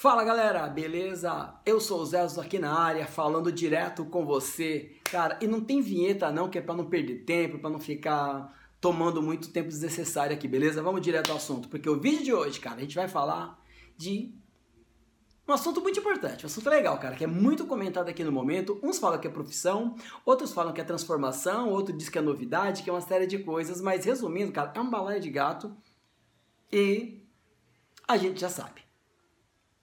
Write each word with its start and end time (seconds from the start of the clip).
Fala 0.00 0.22
galera, 0.22 0.68
beleza? 0.68 1.56
Eu 1.66 1.80
sou 1.80 2.00
o 2.00 2.06
Zezo 2.06 2.40
aqui 2.40 2.56
na 2.56 2.72
área, 2.72 3.04
falando 3.04 3.50
direto 3.50 4.04
com 4.04 4.24
você. 4.24 4.92
Cara, 5.02 5.36
e 5.42 5.48
não 5.48 5.60
tem 5.60 5.82
vinheta 5.82 6.30
não, 6.30 6.48
que 6.48 6.56
é 6.56 6.60
pra 6.60 6.72
não 6.72 6.84
perder 6.84 7.24
tempo, 7.24 7.58
pra 7.58 7.68
não 7.68 7.80
ficar 7.80 8.56
tomando 8.80 9.20
muito 9.20 9.50
tempo 9.50 9.66
desnecessário 9.66 10.36
aqui, 10.36 10.46
beleza? 10.46 10.80
Vamos 10.84 11.00
direto 11.00 11.32
ao 11.32 11.36
assunto, 11.36 11.68
porque 11.68 11.90
o 11.90 11.98
vídeo 11.98 12.22
de 12.22 12.32
hoje, 12.32 12.60
cara, 12.60 12.76
a 12.76 12.80
gente 12.82 12.94
vai 12.94 13.08
falar 13.08 13.60
de 13.96 14.32
um 15.48 15.52
assunto 15.52 15.80
muito 15.80 15.98
importante, 15.98 16.44
um 16.44 16.46
assunto 16.46 16.70
legal, 16.70 16.96
cara, 17.00 17.16
que 17.16 17.24
é 17.24 17.26
muito 17.26 17.66
comentado 17.66 18.08
aqui 18.08 18.22
no 18.22 18.30
momento. 18.30 18.78
Uns 18.80 19.00
falam 19.00 19.18
que 19.18 19.26
é 19.26 19.30
profissão, 19.30 19.96
outros 20.24 20.52
falam 20.52 20.72
que 20.72 20.80
é 20.80 20.84
transformação, 20.84 21.70
outro 21.70 21.92
diz 21.92 22.08
que 22.08 22.18
é 22.18 22.22
novidade, 22.22 22.84
que 22.84 22.88
é 22.88 22.92
uma 22.92 23.00
série 23.00 23.26
de 23.26 23.40
coisas, 23.40 23.80
mas 23.80 24.04
resumindo, 24.04 24.52
cara, 24.52 24.72
é 24.76 24.80
um 24.80 24.88
balaio 24.88 25.20
de 25.20 25.28
gato 25.28 25.76
e 26.72 27.20
a 28.06 28.16
gente 28.16 28.38
já 28.38 28.48
sabe. 28.48 28.86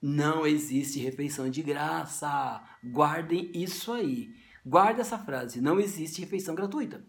Não 0.00 0.46
existe 0.46 0.98
refeição 0.98 1.48
de 1.48 1.62
graça. 1.62 2.62
Guardem 2.84 3.50
isso 3.54 3.92
aí. 3.92 4.34
Guarde 4.64 5.00
essa 5.00 5.18
frase. 5.18 5.60
Não 5.60 5.80
existe 5.80 6.20
refeição 6.20 6.54
gratuita. 6.54 7.04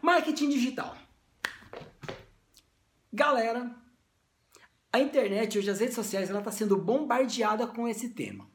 Marketing 0.00 0.48
digital. 0.48 0.96
Galera, 3.12 3.74
a 4.92 5.00
internet 5.00 5.58
hoje, 5.58 5.70
as 5.70 5.80
redes 5.80 5.94
sociais, 5.94 6.30
ela 6.30 6.38
está 6.38 6.50
sendo 6.50 6.76
bombardeada 6.76 7.66
com 7.66 7.86
esse 7.86 8.10
tema. 8.10 8.48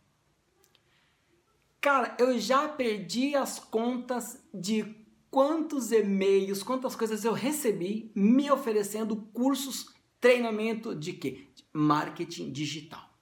Cara, 1.80 2.16
eu 2.18 2.40
já 2.40 2.68
perdi 2.70 3.36
as 3.36 3.60
contas 3.60 4.42
de 4.54 4.96
quantos 5.30 5.92
e-mails, 5.92 6.64
quantas 6.64 6.96
coisas 6.96 7.26
eu 7.26 7.34
recebi 7.34 8.12
me 8.16 8.50
oferecendo 8.50 9.16
cursos, 9.34 9.94
treinamento 10.20 10.96
de 10.96 11.14
quê? 11.14 11.48
Marketing 11.74 12.52
digital. 12.52 13.13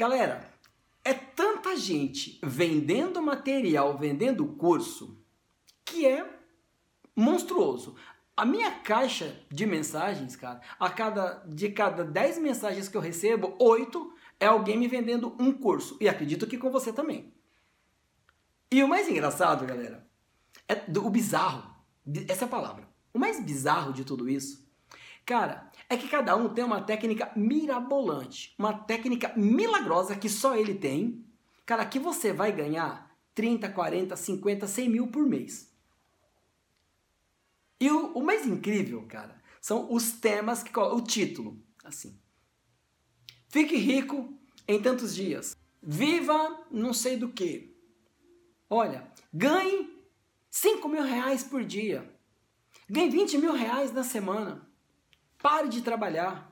Galera, 0.00 0.50
é 1.04 1.12
tanta 1.12 1.76
gente 1.76 2.40
vendendo 2.42 3.20
material, 3.20 3.98
vendendo 3.98 4.46
curso, 4.46 5.22
que 5.84 6.06
é 6.06 6.26
monstruoso. 7.14 7.96
A 8.34 8.46
minha 8.46 8.70
caixa 8.80 9.38
de 9.50 9.66
mensagens, 9.66 10.34
cara, 10.36 10.62
a 10.78 10.88
cada 10.88 11.44
de 11.46 11.68
cada 11.68 12.02
10 12.02 12.38
mensagens 12.38 12.88
que 12.88 12.96
eu 12.96 13.00
recebo, 13.02 13.54
8 13.60 14.14
é 14.40 14.46
alguém 14.46 14.78
me 14.78 14.88
vendendo 14.88 15.36
um 15.38 15.52
curso. 15.52 15.98
E 16.00 16.08
acredito 16.08 16.46
que 16.46 16.56
com 16.56 16.70
você 16.70 16.94
também. 16.94 17.34
E 18.70 18.82
o 18.82 18.88
mais 18.88 19.06
engraçado, 19.06 19.66
galera, 19.66 20.08
é 20.66 20.76
do, 20.76 21.06
o 21.06 21.10
bizarro. 21.10 21.74
Essa 22.26 22.46
é 22.46 22.48
a 22.48 22.50
palavra. 22.50 22.88
O 23.12 23.18
mais 23.18 23.38
bizarro 23.38 23.92
de 23.92 24.02
tudo 24.02 24.30
isso 24.30 24.66
Cara, 25.24 25.70
é 25.88 25.96
que 25.96 26.08
cada 26.08 26.36
um 26.36 26.48
tem 26.48 26.64
uma 26.64 26.80
técnica 26.80 27.30
mirabolante, 27.36 28.54
uma 28.58 28.72
técnica 28.72 29.32
milagrosa 29.36 30.16
que 30.16 30.28
só 30.28 30.56
ele 30.56 30.74
tem. 30.74 31.24
Cara, 31.64 31.84
que 31.86 31.98
você 31.98 32.32
vai 32.32 32.50
ganhar 32.52 33.16
30, 33.34 33.68
40, 33.70 34.16
50, 34.16 34.66
100 34.66 34.88
mil 34.88 35.06
por 35.08 35.26
mês. 35.26 35.72
E 37.80 37.90
o, 37.90 38.12
o 38.12 38.22
mais 38.22 38.46
incrível, 38.46 39.06
cara, 39.06 39.40
são 39.60 39.92
os 39.92 40.12
temas 40.12 40.62
que 40.62 40.78
o 40.78 41.00
título, 41.00 41.58
assim. 41.84 42.18
Fique 43.48 43.76
rico 43.76 44.38
em 44.68 44.80
tantos 44.80 45.14
dias. 45.14 45.56
Viva 45.82 46.66
não 46.70 46.92
sei 46.92 47.16
do 47.16 47.30
que. 47.30 47.74
Olha, 48.68 49.10
ganhe 49.32 49.98
5 50.50 50.88
mil 50.88 51.02
reais 51.02 51.42
por 51.42 51.64
dia. 51.64 52.08
Ganhe 52.88 53.10
20 53.10 53.38
mil 53.38 53.52
reais 53.52 53.92
na 53.92 54.04
semana. 54.04 54.69
Pare 55.42 55.68
de 55.68 55.82
trabalhar. 55.82 56.50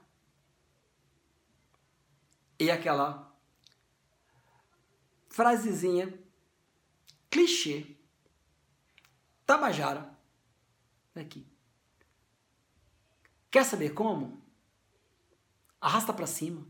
E 2.59 2.71
aquela 2.71 3.33
frasezinha 5.29 6.19
clichê, 7.31 7.97
tabajara, 9.47 10.19
aqui. 11.15 11.47
Quer 13.51 13.65
saber 13.65 13.91
como? 13.91 14.43
Arrasta 15.81 16.13
para 16.13 16.27
cima. 16.27 16.67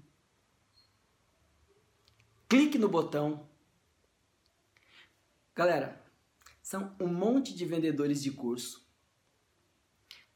Clique 2.48 2.78
no 2.78 2.88
botão. 2.88 3.48
Galera, 5.54 6.04
são 6.62 6.94
um 7.00 7.08
monte 7.08 7.54
de 7.54 7.64
vendedores 7.64 8.22
de 8.22 8.30
curso 8.30 8.87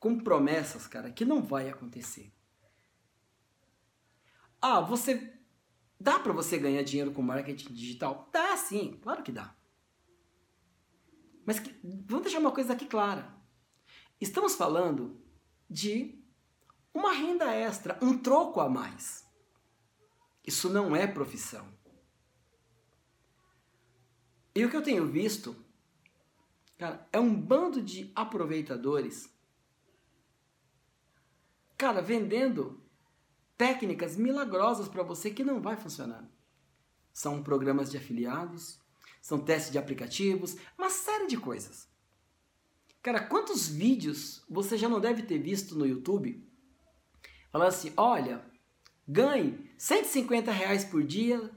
com 0.02 0.18
promessas, 0.18 0.88
cara, 0.88 1.12
que 1.12 1.24
não 1.24 1.40
vai 1.40 1.70
acontecer. 1.70 2.34
Ah, 4.60 4.80
você 4.80 5.32
dá 5.98 6.18
para 6.18 6.32
você 6.32 6.58
ganhar 6.58 6.82
dinheiro 6.82 7.12
com 7.12 7.22
marketing 7.22 7.72
digital? 7.72 8.28
Dá 8.32 8.56
sim, 8.56 8.98
claro 9.00 9.22
que 9.22 9.30
dá. 9.30 9.54
Mas 11.46 11.60
que, 11.60 11.72
vamos 11.84 12.24
deixar 12.24 12.40
uma 12.40 12.50
coisa 12.50 12.72
aqui 12.72 12.84
clara. 12.84 13.32
Estamos 14.20 14.56
falando 14.56 15.22
de 15.70 16.20
uma 16.92 17.12
renda 17.12 17.54
extra, 17.54 17.96
um 18.02 18.19
troco 18.19 18.60
a 18.60 18.69
mais. 18.69 19.24
Isso 20.44 20.69
não 20.69 20.96
é 20.96 21.06
profissão. 21.06 21.72
E 24.52 24.64
o 24.64 24.69
que 24.69 24.76
eu 24.76 24.82
tenho 24.82 25.06
visto, 25.06 25.54
cara, 26.76 27.08
é 27.12 27.20
um 27.20 27.32
bando 27.32 27.80
de 27.80 28.10
aproveitadores 28.16 29.32
Cara, 31.82 32.00
vendendo 32.00 32.81
técnicas 33.59 34.16
milagrosas 34.16 34.87
para 34.87 35.03
você 35.03 35.32
que 35.32 35.43
não 35.43 35.60
vai 35.60 35.76
funcionar. 35.76 36.25
São 37.12 37.43
programas 37.43 37.91
de 37.91 37.97
afiliados, 37.97 38.78
são 39.20 39.41
testes 39.41 39.72
de 39.72 39.78
aplicativos, 39.78 40.56
uma 40.78 40.88
série 40.88 41.26
de 41.26 41.37
coisas. 41.37 41.88
Cara, 43.03 43.20
quantos 43.20 43.66
vídeos 43.66 44.44
você 44.48 44.78
já 44.78 44.88
não 44.88 45.00
deve 45.00 45.25
ter 45.25 45.38
visto 45.38 45.75
no 45.75 45.84
YouTube 45.84 46.48
falando 47.50 47.70
assim: 47.70 47.93
olha, 47.97 48.44
ganhe 49.09 49.69
150 49.76 50.53
reais 50.53 50.84
por 50.84 51.03
dia 51.03 51.50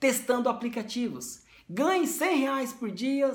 testando 0.00 0.48
aplicativos, 0.48 1.42
ganhe 1.68 2.06
100 2.06 2.38
reais 2.38 2.72
por 2.72 2.90
dia, 2.90 3.30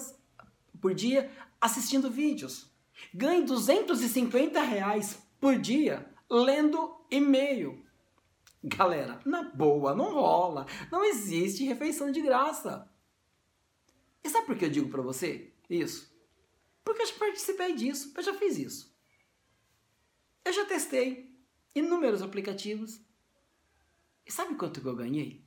por 0.82 0.96
dia 0.96 1.32
assistindo 1.62 2.10
vídeos, 2.10 2.72
ganhe 3.14 3.44
250 3.44 4.60
reais 4.64 5.27
por 5.40 5.58
dia 5.58 6.10
lendo 6.30 7.06
e-mail. 7.10 7.86
Galera, 8.64 9.20
na 9.26 9.44
boa, 9.44 9.96
não 9.96 10.14
rola. 10.14 10.66
Não 10.92 11.04
existe 11.04 11.64
refeição 11.64 12.12
de 12.12 12.22
graça. 12.22 12.90
E 14.24 14.30
sabe 14.30 14.46
por 14.46 14.58
que 14.58 14.66
eu 14.66 14.70
digo 14.70 14.90
para 14.90 15.02
você 15.02 15.54
isso? 15.70 16.14
Porque 16.84 17.02
eu 17.02 17.06
já 17.06 17.16
participei 17.16 17.76
disso, 17.76 18.14
eu 18.16 18.24
já 18.24 18.34
fiz 18.34 18.58
isso. 18.58 18.98
Eu 20.44 20.54
já 20.54 20.66
testei 20.66 21.38
inúmeros 21.76 22.22
aplicativos. 22.22 23.02
E 24.26 24.32
sabe 24.32 24.56
quanto 24.56 24.82
que 24.82 24.88
eu 24.88 24.96
ganhei? 24.96 25.46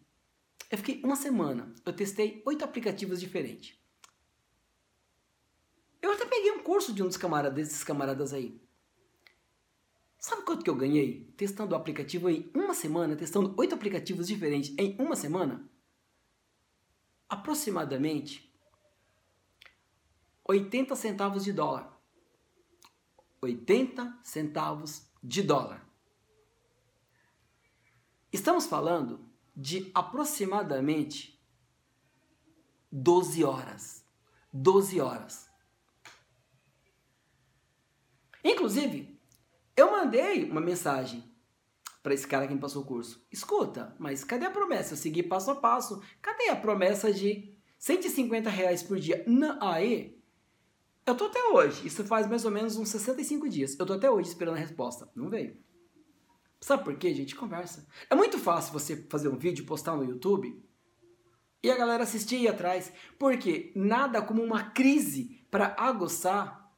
Eu 0.71 0.79
fiquei 0.79 1.03
uma 1.03 1.17
semana, 1.17 1.75
eu 1.85 1.93
testei 1.93 2.43
oito 2.47 2.65
aplicativos 2.65 3.21
diferentes. 3.21 3.79
Eu 6.01 6.13
até 6.13 6.25
peguei 6.25 6.53
um 6.53 6.63
curso 6.63 6.95
de 6.95 7.03
um 7.03 7.07
dos 7.07 7.17
camaradas, 7.17 7.69
desses 7.69 7.85
camaradas 7.85 8.33
aí. 8.33 8.61
Sabe 10.21 10.43
quanto 10.43 10.63
que 10.63 10.69
eu 10.69 10.77
ganhei 10.77 11.33
testando 11.35 11.75
o 11.75 11.79
aplicativo 11.79 12.29
em 12.29 12.51
uma 12.55 12.75
semana, 12.75 13.17
testando 13.17 13.55
oito 13.57 13.75
aplicativos 13.75 14.29
diferentes 14.29 14.75
em 14.77 14.95
uma 15.01 15.17
semana? 15.17 15.67
Aproximadamente 17.27 18.55
80 20.47 20.95
centavos 20.95 21.43
de 21.43 21.55
dólar. 21.55 21.99
80 23.41 24.19
centavos 24.23 25.07
de 25.23 25.43
dólar. 25.43 25.89
Estamos 28.31 28.67
falando 28.67 29.27
de 29.57 29.91
aproximadamente 29.95 31.43
12 32.93 33.43
horas. 33.43 34.05
12 34.53 35.01
horas. 35.01 35.49
Inclusive, 38.45 39.20
eu 39.81 39.91
mandei 39.91 40.45
uma 40.45 40.61
mensagem 40.61 41.25
para 42.03 42.15
esse 42.15 42.27
cara 42.27 42.47
que 42.47 42.55
me 42.55 42.61
passou 42.61 42.83
o 42.83 42.87
curso. 42.87 43.25
Escuta, 43.31 43.95
mas 43.99 44.25
cadê 44.25 44.47
a 44.47 44.51
promessa? 44.51 44.95
Eu 44.95 44.99
segui 44.99 45.23
passo 45.23 45.51
a 45.51 45.57
passo. 45.57 46.03
Cadê 46.21 46.49
a 46.49 46.57
promessa 46.57 47.13
de 47.13 47.55
150 47.79 48.49
reais 48.49 48.83
por 48.83 48.99
dia? 48.99 49.25
Não, 49.27 49.59
aí, 49.63 50.19
eu 51.07 51.17
tô 51.17 51.27
até 51.27 51.43
hoje. 51.49 51.87
Isso 51.87 52.05
faz 52.05 52.27
mais 52.27 52.45
ou 52.45 52.51
menos 52.51 52.77
uns 52.77 52.89
65 52.89 53.49
dias. 53.49 53.79
Eu 53.79 53.87
tô 53.87 53.95
até 53.95 54.11
hoje 54.11 54.29
esperando 54.29 54.57
a 54.57 54.61
resposta. 54.61 55.11
Não 55.15 55.29
veio. 55.29 55.57
Sabe 56.61 56.85
por 56.85 56.97
quê, 56.97 57.15
gente? 57.15 57.35
Conversa. 57.35 57.87
É 58.09 58.15
muito 58.15 58.39
fácil 58.39 58.73
você 58.73 59.07
fazer 59.09 59.29
um 59.29 59.39
vídeo, 59.39 59.65
postar 59.65 59.97
no 59.97 60.05
YouTube 60.05 60.63
e 61.63 61.71
a 61.71 61.77
galera 61.77 62.03
assistir 62.03 62.37
e 62.37 62.43
ir 62.43 62.49
atrás. 62.49 62.93
Porque 63.19 63.73
nada 63.75 64.21
como 64.21 64.43
uma 64.43 64.71
crise 64.71 65.43
para 65.51 65.75
aguçar 65.79 66.71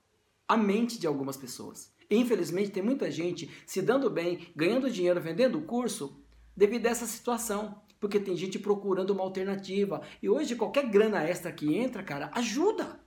a 0.47 0.57
mente 0.57 0.99
de 0.99 1.07
algumas 1.07 1.37
pessoas. 1.37 1.93
Infelizmente, 2.17 2.71
tem 2.71 2.83
muita 2.83 3.11
gente 3.11 3.51
se 3.67 3.81
dando 3.81 4.11
bem, 4.11 4.49
ganhando 4.55 4.91
dinheiro, 4.91 5.21
vendendo 5.21 5.61
curso, 5.63 6.23
devido 6.57 6.87
a 6.87 6.91
essa 6.91 7.07
situação. 7.07 7.83
Porque 7.99 8.19
tem 8.19 8.37
gente 8.37 8.59
procurando 8.59 9.11
uma 9.11 9.23
alternativa. 9.23 10.03
E 10.21 10.29
hoje 10.29 10.57
qualquer 10.57 10.89
grana 10.89 11.23
extra 11.23 11.53
que 11.53 11.77
entra, 11.77 12.03
cara, 12.03 12.31
ajuda. 12.35 13.01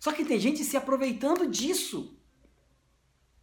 Só 0.00 0.12
que 0.12 0.24
tem 0.24 0.38
gente 0.38 0.64
se 0.64 0.76
aproveitando 0.76 1.48
disso. 1.48 2.16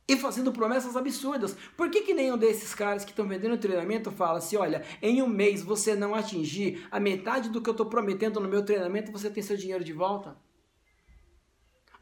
E 0.06 0.18
fazendo 0.18 0.52
promessas 0.52 0.98
absurdas. 0.98 1.56
Por 1.78 1.90
que, 1.90 2.02
que 2.02 2.14
nenhum 2.14 2.38
desses 2.38 2.76
caras 2.76 3.06
que 3.06 3.12
estão 3.12 3.26
vendendo 3.26 3.58
treinamento 3.58 4.12
fala 4.12 4.40
assim: 4.40 4.58
olha, 4.58 4.84
em 5.02 5.22
um 5.22 5.28
mês 5.28 5.64
você 5.64 5.96
não 5.96 6.14
atingir 6.14 6.86
a 6.92 7.00
metade 7.00 7.50
do 7.50 7.62
que 7.62 7.70
eu 7.70 7.72
estou 7.72 7.86
prometendo 7.86 8.42
no 8.42 8.50
meu 8.50 8.66
treinamento, 8.66 9.12
você 9.12 9.30
tem 9.30 9.42
seu 9.42 9.56
dinheiro 9.56 9.84
de 9.84 9.94
volta? 9.94 10.38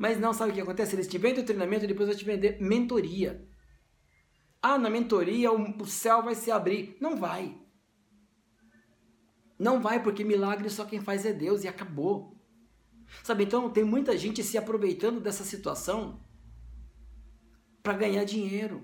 Mas 0.01 0.19
não, 0.19 0.33
sabe 0.33 0.50
o 0.50 0.56
que 0.56 0.62
acontece? 0.62 0.95
Eles 0.95 1.07
te 1.07 1.19
vendem 1.19 1.44
o 1.44 1.45
treinamento 1.45 1.86
e 1.86 1.88
depois 1.88 2.09
vão 2.09 2.18
te 2.18 2.25
vender 2.25 2.59
mentoria. 2.59 3.48
Ah, 4.59 4.75
na 4.75 4.89
mentoria 4.89 5.51
o 5.51 5.86
céu 5.86 6.24
vai 6.24 6.33
se 6.33 6.50
abrir. 6.50 6.98
Não 7.00 7.15
vai. 7.15 7.56
Não 9.59 9.80
vai, 9.80 10.01
porque 10.01 10.24
milagre 10.24 10.71
só 10.71 10.86
quem 10.86 11.00
faz 11.00 11.24
é 11.24 11.31
Deus 11.31 11.63
e 11.63 11.68
acabou. 11.68 12.36
Sabe, 13.21 13.44
então 13.44 13.69
tem 13.69 13.83
muita 13.83 14.18
gente 14.18 14.42
se 14.42 14.57
aproveitando 14.57 15.19
dessa 15.19 15.44
situação 15.44 16.19
para 17.83 17.94
ganhar 17.94 18.24
dinheiro. 18.24 18.83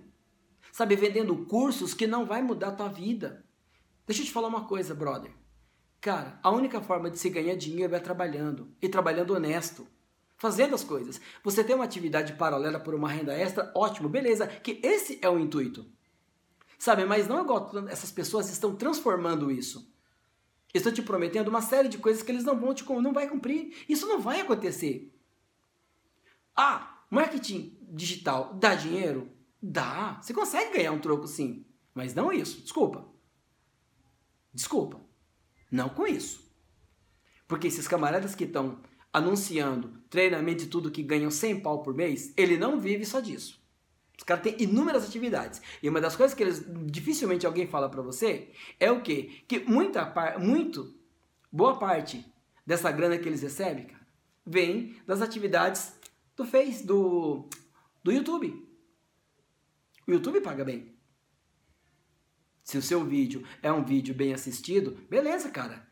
Sabe, 0.71 0.95
vendendo 0.95 1.47
cursos 1.47 1.95
que 1.95 2.05
não 2.05 2.27
vai 2.27 2.43
mudar 2.43 2.67
a 2.67 2.75
tua 2.75 2.89
vida. 2.89 3.43
Deixa 4.05 4.21
eu 4.21 4.25
te 4.27 4.31
falar 4.31 4.49
uma 4.49 4.67
coisa, 4.67 4.93
brother. 4.93 5.31
Cara, 5.99 6.39
a 6.43 6.51
única 6.51 6.79
forma 6.79 7.09
de 7.09 7.17
se 7.17 7.27
ganhar 7.27 7.55
dinheiro 7.55 7.95
é 7.95 7.99
trabalhando 7.99 8.71
e 8.79 8.87
trabalhando 8.87 9.33
honesto 9.33 9.96
fazendo 10.37 10.75
as 10.75 10.83
coisas. 10.83 11.19
Você 11.43 11.63
tem 11.63 11.75
uma 11.75 11.85
atividade 11.85 12.33
paralela 12.33 12.79
por 12.79 12.93
uma 12.93 13.09
renda 13.09 13.33
extra, 13.33 13.71
ótimo, 13.75 14.07
beleza, 14.07 14.47
que 14.47 14.79
esse 14.83 15.19
é 15.21 15.29
o 15.29 15.39
intuito. 15.39 15.85
Sabe, 16.77 17.05
mas 17.05 17.27
não 17.27 17.39
é 17.39 17.41
igual 17.41 17.71
essas 17.89 18.11
pessoas 18.11 18.49
estão 18.49 18.75
transformando 18.75 19.51
isso. 19.51 19.91
Estão 20.73 20.91
te 20.91 21.01
prometendo 21.01 21.47
uma 21.47 21.61
série 21.61 21.89
de 21.89 21.97
coisas 21.97 22.21
que 22.21 22.31
eles 22.31 22.43
não 22.43 22.59
vão 22.59 22.73
te 22.73 22.85
não 22.85 23.13
vai 23.13 23.27
cumprir. 23.27 23.73
Isso 23.89 24.05
não 24.05 24.21
vai 24.21 24.41
acontecer. 24.41 25.11
Ah, 26.55 27.01
marketing 27.09 27.75
digital 27.81 28.53
dá 28.53 28.75
dinheiro? 28.75 29.31
Dá. 29.61 30.19
Você 30.21 30.33
consegue 30.33 30.77
ganhar 30.77 30.91
um 30.91 30.99
troco 30.99 31.27
sim, 31.27 31.65
mas 31.95 32.13
não 32.13 32.31
isso. 32.31 32.61
Desculpa. 32.61 33.07
Desculpa. 34.53 35.01
Não 35.71 35.89
com 35.89 36.05
isso. 36.05 36.45
Porque 37.47 37.67
esses 37.67 37.87
camaradas 37.87 38.35
que 38.35 38.43
estão 38.43 38.79
anunciando 39.11 40.01
treinamento 40.09 40.63
e 40.63 40.67
tudo 40.67 40.91
que 40.91 41.03
ganham 41.03 41.31
100 41.31 41.61
pau 41.61 41.81
por 41.81 41.93
mês, 41.93 42.33
ele 42.37 42.57
não 42.57 42.79
vive 42.79 43.05
só 43.05 43.19
disso. 43.19 43.61
Os 44.17 44.23
caras 44.23 44.43
têm 44.43 44.55
inúmeras 44.59 45.05
atividades. 45.05 45.61
E 45.81 45.87
uma 45.87 46.01
das 46.01 46.15
coisas 46.15 46.35
que 46.35 46.43
eles 46.43 46.65
dificilmente 46.85 47.45
alguém 47.45 47.67
fala 47.67 47.89
para 47.89 48.01
você 48.01 48.51
é 48.79 48.91
o 48.91 49.01
quê? 49.01 49.43
Que 49.47 49.59
muita 49.59 50.13
muito 50.39 50.95
boa 51.51 51.77
parte 51.77 52.25
dessa 52.65 52.91
grana 52.91 53.17
que 53.17 53.27
eles 53.27 53.41
recebem, 53.41 53.85
cara, 53.85 54.07
vem 54.45 54.95
das 55.05 55.21
atividades 55.21 55.93
do 56.35 56.45
Face, 56.45 56.85
do 56.85 57.47
do 58.03 58.11
YouTube. 58.11 58.65
O 60.07 60.11
YouTube 60.11 60.41
paga 60.41 60.63
bem. 60.63 60.95
Se 62.63 62.77
o 62.77 62.81
seu 62.81 63.03
vídeo 63.03 63.45
é 63.61 63.71
um 63.71 63.83
vídeo 63.83 64.13
bem 64.13 64.33
assistido, 64.33 64.97
beleza, 65.09 65.49
cara 65.49 65.86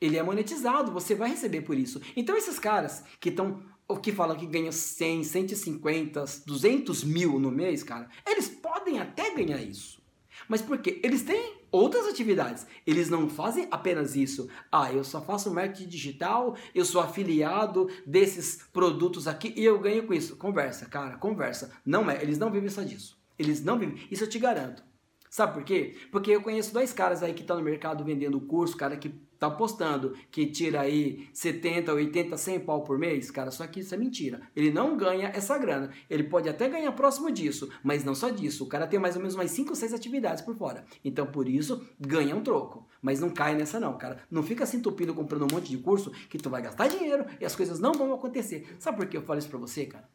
ele 0.00 0.16
é 0.16 0.22
monetizado, 0.22 0.92
você 0.92 1.14
vai 1.14 1.30
receber 1.30 1.62
por 1.62 1.76
isso. 1.76 2.00
Então 2.16 2.36
esses 2.36 2.58
caras 2.58 3.04
que 3.20 3.28
estão 3.28 3.62
o 3.86 3.96
que 3.96 4.12
falam 4.12 4.36
que 4.36 4.46
ganham 4.46 4.70
100, 4.70 5.24
150, 5.24 6.24
200 6.46 7.02
mil 7.02 7.40
no 7.40 7.50
mês, 7.50 7.82
cara, 7.82 8.08
eles 8.24 8.48
podem 8.48 9.00
até 9.00 9.34
ganhar 9.34 9.60
isso. 9.60 10.00
Mas 10.48 10.62
por 10.62 10.78
quê? 10.78 11.00
Eles 11.02 11.22
têm 11.22 11.56
outras 11.70 12.06
atividades. 12.06 12.66
Eles 12.86 13.10
não 13.10 13.28
fazem 13.28 13.66
apenas 13.70 14.14
isso. 14.14 14.48
Ah, 14.70 14.92
eu 14.92 15.04
só 15.04 15.20
faço 15.20 15.52
marketing 15.52 15.88
digital, 15.88 16.56
eu 16.74 16.84
sou 16.84 17.00
afiliado 17.00 17.88
desses 18.06 18.60
produtos 18.72 19.26
aqui 19.26 19.52
e 19.56 19.64
eu 19.64 19.78
ganho 19.78 20.06
com 20.06 20.14
isso. 20.14 20.36
Conversa, 20.36 20.86
cara, 20.86 21.16
conversa. 21.16 21.72
Não 21.84 22.10
é, 22.10 22.22
eles 22.22 22.38
não 22.38 22.50
vivem 22.50 22.70
só 22.70 22.82
disso. 22.82 23.18
Eles 23.38 23.62
não 23.62 23.78
vivem. 23.78 24.06
Isso 24.10 24.24
eu 24.24 24.28
te 24.28 24.38
garanto. 24.38 24.82
Sabe 25.30 25.54
por 25.54 25.62
quê? 25.62 25.96
Porque 26.10 26.32
eu 26.32 26.42
conheço 26.42 26.74
dois 26.74 26.92
caras 26.92 27.22
aí 27.22 27.32
que 27.32 27.42
estão 27.42 27.56
no 27.56 27.62
mercado 27.62 28.04
vendendo 28.04 28.40
curso, 28.40 28.76
cara 28.76 28.96
que 28.96 29.08
tá 29.38 29.48
postando 29.48 30.14
que 30.30 30.44
tira 30.44 30.82
aí 30.82 31.28
70, 31.32 31.94
80, 31.94 32.36
100 32.36 32.60
pau 32.60 32.82
por 32.82 32.98
mês, 32.98 33.30
cara, 33.30 33.52
só 33.52 33.64
que 33.66 33.78
isso 33.78 33.94
é 33.94 33.96
mentira. 33.96 34.42
Ele 34.54 34.72
não 34.72 34.96
ganha 34.96 35.28
essa 35.28 35.56
grana. 35.56 35.90
Ele 36.10 36.24
pode 36.24 36.48
até 36.48 36.68
ganhar 36.68 36.90
próximo 36.92 37.30
disso, 37.30 37.70
mas 37.82 38.04
não 38.04 38.14
só 38.14 38.28
disso. 38.28 38.64
O 38.64 38.66
cara 38.66 38.88
tem 38.88 38.98
mais 38.98 39.14
ou 39.14 39.22
menos 39.22 39.36
mais 39.36 39.52
5 39.52 39.70
ou 39.70 39.76
6 39.76 39.94
atividades 39.94 40.42
por 40.42 40.54
fora. 40.56 40.84
Então, 41.02 41.26
por 41.26 41.48
isso, 41.48 41.86
ganha 41.98 42.34
um 42.34 42.42
troco. 42.42 42.86
Mas 43.00 43.20
não 43.20 43.30
cai 43.30 43.54
nessa 43.54 43.80
não, 43.80 43.96
cara. 43.96 44.22
Não 44.30 44.42
fica 44.42 44.66
se 44.66 44.76
entupindo 44.76 45.14
comprando 45.14 45.44
um 45.44 45.54
monte 45.54 45.70
de 45.70 45.78
curso 45.78 46.10
que 46.28 46.38
tu 46.38 46.50
vai 46.50 46.60
gastar 46.60 46.88
dinheiro 46.88 47.24
e 47.40 47.44
as 47.46 47.54
coisas 47.56 47.78
não 47.78 47.92
vão 47.92 48.12
acontecer. 48.12 48.76
Sabe 48.78 48.98
por 48.98 49.06
que 49.06 49.16
eu 49.16 49.22
falo 49.22 49.38
isso 49.38 49.48
pra 49.48 49.58
você, 49.58 49.86
cara? 49.86 50.06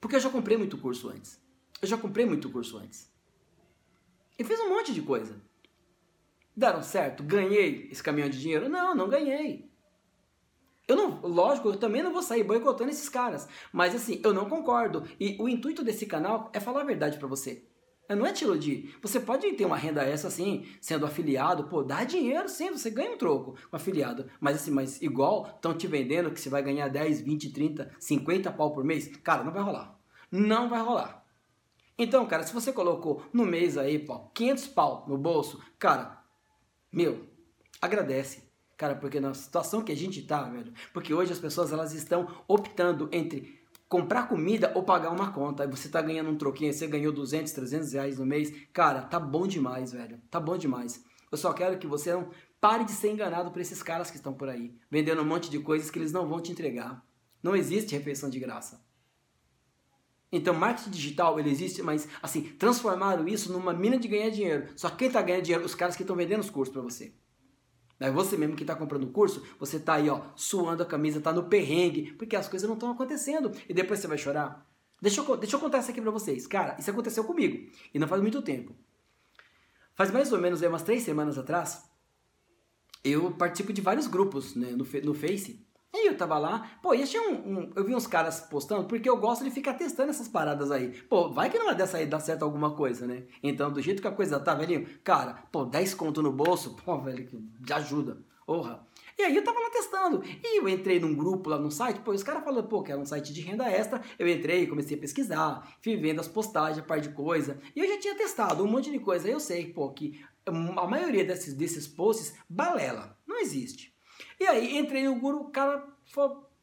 Porque 0.00 0.14
eu 0.16 0.20
já 0.20 0.30
comprei 0.30 0.58
muito 0.58 0.76
curso 0.78 1.08
antes. 1.08 1.40
Eu 1.80 1.88
já 1.88 1.96
comprei 1.96 2.24
muito 2.24 2.50
curso 2.50 2.78
antes. 2.78 3.15
E 4.38 4.44
fiz 4.44 4.60
um 4.60 4.68
monte 4.68 4.92
de 4.92 5.02
coisa. 5.02 5.40
Deram 6.56 6.82
certo? 6.82 7.22
Ganhei 7.22 7.88
esse 7.90 8.02
caminhão 8.02 8.28
de 8.28 8.40
dinheiro? 8.40 8.68
Não, 8.68 8.94
não 8.94 9.08
ganhei. 9.08 9.70
Eu 10.88 10.94
não, 10.94 11.20
lógico, 11.22 11.68
eu 11.68 11.76
também 11.76 12.02
não 12.02 12.12
vou 12.12 12.22
sair 12.22 12.44
boicotando 12.44 12.90
esses 12.90 13.08
caras. 13.08 13.48
Mas 13.72 13.94
assim, 13.94 14.20
eu 14.22 14.32
não 14.32 14.48
concordo. 14.48 15.04
E 15.18 15.36
o 15.40 15.48
intuito 15.48 15.82
desse 15.82 16.06
canal 16.06 16.50
é 16.52 16.60
falar 16.60 16.82
a 16.82 16.84
verdade 16.84 17.18
para 17.18 17.26
você. 17.26 17.66
Não 18.08 18.24
é 18.24 18.32
te 18.32 18.44
iludir. 18.44 18.96
Você 19.02 19.18
pode 19.18 19.50
ter 19.54 19.64
uma 19.64 19.76
renda 19.76 20.04
essa 20.04 20.28
assim, 20.28 20.64
sendo 20.80 21.04
afiliado, 21.04 21.64
pô, 21.64 21.82
dá 21.82 22.04
dinheiro 22.04 22.48
sim, 22.48 22.70
você 22.70 22.88
ganha 22.88 23.10
um 23.10 23.18
troco 23.18 23.56
com 23.68 23.76
afiliado. 23.76 24.30
Mas 24.38 24.56
assim, 24.56 24.70
mas 24.70 25.02
igual 25.02 25.50
estão 25.56 25.74
te 25.76 25.88
vendendo 25.88 26.30
que 26.30 26.40
você 26.40 26.48
vai 26.48 26.62
ganhar 26.62 26.86
10, 26.86 27.22
20, 27.22 27.52
30, 27.52 27.90
50 27.98 28.52
pau 28.52 28.72
por 28.72 28.84
mês, 28.84 29.08
cara, 29.24 29.42
não 29.42 29.52
vai 29.52 29.62
rolar. 29.62 29.98
Não 30.30 30.68
vai 30.68 30.80
rolar. 30.80 31.25
Então, 31.98 32.26
cara, 32.26 32.42
se 32.42 32.52
você 32.52 32.72
colocou 32.72 33.22
no 33.32 33.46
mês 33.46 33.78
aí, 33.78 33.98
pô, 33.98 34.18
500 34.34 34.66
pau 34.68 35.04
no 35.08 35.16
bolso, 35.16 35.62
cara, 35.78 36.22
meu, 36.92 37.26
agradece. 37.80 38.44
Cara, 38.76 38.94
porque 38.94 39.18
na 39.18 39.32
situação 39.32 39.82
que 39.82 39.92
a 39.92 39.96
gente 39.96 40.20
tá, 40.22 40.42
velho, 40.44 40.72
porque 40.92 41.14
hoje 41.14 41.32
as 41.32 41.38
pessoas 41.38 41.72
elas 41.72 41.94
estão 41.94 42.28
optando 42.46 43.08
entre 43.10 43.58
comprar 43.88 44.28
comida 44.28 44.72
ou 44.74 44.82
pagar 44.82 45.10
uma 45.10 45.32
conta. 45.32 45.62
Aí 45.62 45.68
você 45.68 45.88
tá 45.88 46.02
ganhando 46.02 46.30
um 46.30 46.36
troquinho, 46.36 46.72
você 46.72 46.86
ganhou 46.86 47.12
200, 47.12 47.52
300 47.52 47.92
reais 47.94 48.18
no 48.18 48.26
mês. 48.26 48.52
Cara, 48.74 49.00
tá 49.00 49.18
bom 49.18 49.46
demais, 49.46 49.92
velho. 49.92 50.20
Tá 50.30 50.38
bom 50.38 50.58
demais. 50.58 51.02
Eu 51.32 51.38
só 51.38 51.52
quero 51.54 51.78
que 51.78 51.86
você 51.86 52.12
não 52.12 52.28
pare 52.60 52.84
de 52.84 52.92
ser 52.92 53.10
enganado 53.10 53.50
por 53.50 53.60
esses 53.60 53.82
caras 53.82 54.10
que 54.10 54.16
estão 54.16 54.34
por 54.34 54.48
aí, 54.48 54.74
vendendo 54.90 55.22
um 55.22 55.26
monte 55.26 55.50
de 55.50 55.58
coisas 55.58 55.90
que 55.90 55.98
eles 55.98 56.12
não 56.12 56.28
vão 56.28 56.40
te 56.40 56.52
entregar. 56.52 57.02
Não 57.42 57.56
existe 57.56 57.94
refeição 57.94 58.28
de 58.28 58.38
graça. 58.38 58.85
Então, 60.36 60.52
marketing 60.54 60.90
digital, 60.90 61.40
ele 61.40 61.50
existe, 61.50 61.82
mas, 61.82 62.06
assim, 62.22 62.42
transformaram 62.42 63.26
isso 63.26 63.50
numa 63.50 63.72
mina 63.72 63.98
de 63.98 64.06
ganhar 64.06 64.28
dinheiro. 64.28 64.68
Só 64.76 64.90
quem 64.90 65.08
está 65.08 65.22
ganhando 65.22 65.44
dinheiro? 65.44 65.64
Os 65.64 65.74
caras 65.74 65.96
que 65.96 66.02
estão 66.02 66.14
vendendo 66.14 66.40
os 66.40 66.50
cursos 66.50 66.72
para 66.72 66.82
você. 66.82 67.14
É 67.98 68.10
você 68.10 68.36
mesmo 68.36 68.54
que 68.54 68.62
está 68.62 68.76
comprando 68.76 69.04
o 69.04 69.10
curso, 69.10 69.42
você 69.58 69.78
está 69.78 69.94
aí, 69.94 70.10
ó, 70.10 70.20
suando 70.36 70.82
a 70.82 70.86
camisa, 70.86 71.16
está 71.16 71.32
no 71.32 71.44
perrengue, 71.44 72.12
porque 72.12 72.36
as 72.36 72.46
coisas 72.46 72.68
não 72.68 72.74
estão 72.74 72.90
acontecendo. 72.90 73.50
E 73.66 73.72
depois 73.72 73.98
você 73.98 74.06
vai 74.06 74.18
chorar. 74.18 74.68
Deixa 75.00 75.22
eu, 75.22 75.36
deixa 75.36 75.56
eu 75.56 75.60
contar 75.60 75.78
isso 75.78 75.90
aqui 75.90 76.02
para 76.02 76.10
vocês. 76.10 76.46
Cara, 76.46 76.76
isso 76.78 76.90
aconteceu 76.90 77.24
comigo. 77.24 77.70
E 77.94 77.98
não 77.98 78.06
faz 78.06 78.20
muito 78.20 78.42
tempo. 78.42 78.74
Faz 79.94 80.10
mais 80.10 80.30
ou 80.30 80.38
menos 80.38 80.62
aí, 80.62 80.68
umas 80.68 80.82
três 80.82 81.02
semanas 81.02 81.38
atrás, 81.38 81.82
eu 83.02 83.30
participo 83.32 83.72
de 83.72 83.80
vários 83.80 84.06
grupos 84.06 84.54
né, 84.54 84.72
no, 84.72 84.84
no 84.84 85.14
Face 85.14 85.65
e 85.94 86.08
eu 86.08 86.16
tava 86.16 86.38
lá, 86.38 86.70
pô, 86.82 86.92
achei 86.92 87.18
um, 87.18 87.34
um, 87.34 87.72
Eu 87.74 87.84
vi 87.84 87.94
uns 87.94 88.06
caras 88.06 88.40
postando, 88.40 88.84
porque 88.84 89.08
eu 89.08 89.16
gosto 89.16 89.44
de 89.44 89.50
ficar 89.50 89.74
testando 89.74 90.10
essas 90.10 90.28
paradas 90.28 90.70
aí. 90.70 90.88
Pô, 91.02 91.30
vai 91.30 91.50
que 91.50 91.58
não 91.58 91.70
é 91.70 91.74
dessa 91.74 91.96
aí 91.96 92.06
dar 92.06 92.20
certo 92.20 92.44
alguma 92.44 92.74
coisa, 92.74 93.06
né? 93.06 93.24
Então, 93.42 93.72
do 93.72 93.80
jeito 93.80 94.02
que 94.02 94.08
a 94.08 94.12
coisa 94.12 94.38
tá, 94.38 94.54
velhinho, 94.54 94.86
cara, 95.02 95.42
pô, 95.50 95.64
10 95.64 95.94
conto 95.94 96.22
no 96.22 96.32
bolso, 96.32 96.76
pô, 96.84 96.98
velho, 96.98 97.26
que 97.26 97.72
ajuda. 97.72 98.18
Porra. 98.46 98.86
E 99.18 99.22
aí 99.22 99.34
eu 99.34 99.42
tava 99.42 99.58
lá 99.58 99.70
testando. 99.70 100.22
E 100.24 100.58
eu 100.58 100.68
entrei 100.68 101.00
num 101.00 101.14
grupo 101.14 101.48
lá 101.48 101.58
no 101.58 101.70
site, 101.70 102.00
pô, 102.00 102.12
os 102.12 102.22
caras 102.22 102.44
falaram, 102.44 102.68
pô, 102.68 102.82
que 102.82 102.92
era 102.92 103.00
um 103.00 103.06
site 103.06 103.32
de 103.32 103.40
renda 103.40 103.64
extra. 103.68 104.00
Eu 104.18 104.28
entrei, 104.28 104.66
comecei 104.66 104.96
a 104.96 105.00
pesquisar, 105.00 105.76
fui 105.80 105.96
vendo 105.96 106.20
as 106.20 106.28
postagens, 106.28 106.78
a 106.78 106.82
par 106.82 107.00
de 107.00 107.08
coisa. 107.08 107.58
E 107.74 107.80
eu 107.80 107.88
já 107.88 107.98
tinha 107.98 108.14
testado 108.14 108.62
um 108.62 108.68
monte 108.68 108.90
de 108.90 108.98
coisa. 108.98 109.28
Eu 109.28 109.40
sei, 109.40 109.72
pô, 109.72 109.90
que 109.90 110.20
a 110.44 110.86
maioria 110.86 111.24
desses, 111.24 111.54
desses 111.54 111.88
posts 111.88 112.34
balela. 112.48 113.18
Não 113.26 113.40
existe. 113.40 113.95
E 114.38 114.46
aí 114.46 114.76
entrei 114.76 115.04
no 115.04 115.18
Guru, 115.18 115.40
o 115.40 115.50
cara 115.50 115.86